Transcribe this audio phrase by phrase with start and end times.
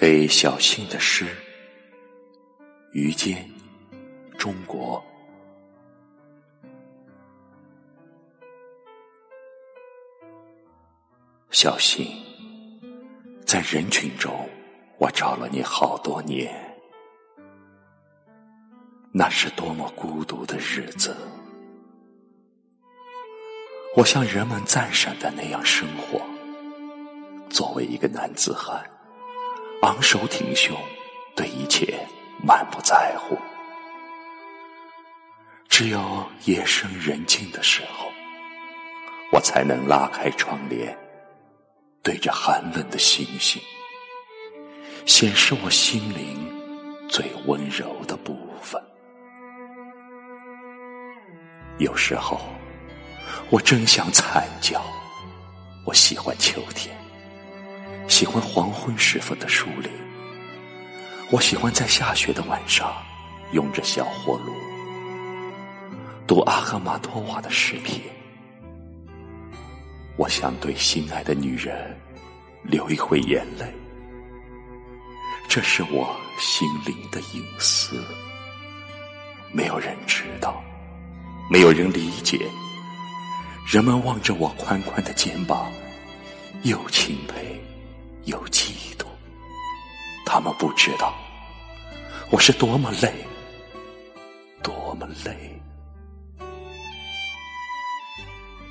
[0.00, 1.26] 给小新的诗，
[2.92, 3.50] 于坚，
[4.38, 5.04] 中国。
[11.50, 12.06] 小新，
[13.44, 14.48] 在人群中，
[14.98, 16.78] 我找了你好多年，
[19.10, 21.16] 那是多么孤独的日子。
[23.96, 26.22] 我像人们赞赏的那样生活。
[27.50, 28.88] 作为一个男子汉，
[29.82, 30.76] 昂首挺胸，
[31.36, 31.98] 对一切
[32.42, 33.38] 满不在乎。
[35.68, 38.10] 只有夜深人静的时候，
[39.30, 40.98] 我才能拉开窗帘，
[42.02, 43.62] 对着寒冷的星星，
[45.06, 48.82] 显示我心灵最温柔的部分。
[51.78, 52.40] 有时候，
[53.48, 54.82] 我真想惨叫。
[55.86, 56.97] 我喜欢秋天。
[58.18, 59.88] 喜欢黄昏时分的树林，
[61.30, 62.92] 我喜欢在下雪的晚上，
[63.52, 64.52] 用着小火炉
[66.26, 68.00] 读阿赫玛托瓦的诗篇。
[70.16, 71.96] 我想对心爱的女人
[72.64, 73.72] 流一回眼泪，
[75.48, 78.02] 这是我心灵的隐私，
[79.52, 80.60] 没有人知道，
[81.48, 82.50] 没有人理解。
[83.64, 85.70] 人们望着我宽宽的肩膀，
[86.64, 87.56] 又钦佩。
[88.28, 89.06] 有嫉妒，
[90.26, 91.14] 他们不知道
[92.30, 93.10] 我是多么累，
[94.62, 95.58] 多么累。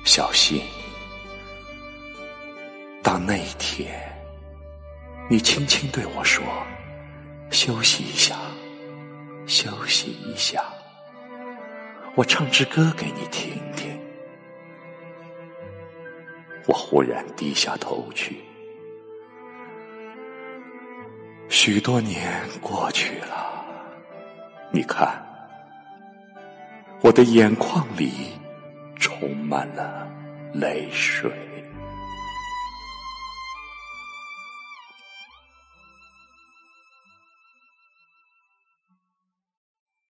[0.04, 0.62] 小心，
[3.02, 4.00] 当那一天，
[5.28, 6.44] 你轻轻对我说
[7.50, 8.38] ：“休息一下，
[9.48, 10.64] 休息一下。”
[12.14, 14.00] 我唱支歌给你听听。
[16.68, 18.40] 我忽然低下头去。
[21.48, 23.64] 许多年过去了，
[24.70, 25.20] 你看，
[27.00, 28.12] 我的眼眶里
[28.96, 30.06] 充满了
[30.52, 31.30] 泪水。